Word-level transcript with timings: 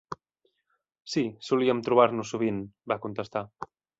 "Sí, 1.15 1.23
solíem 1.49 1.83
trobar-nos 1.89 2.33
sovint", 2.35 2.65
va 2.93 3.01
contestar. 3.07 3.47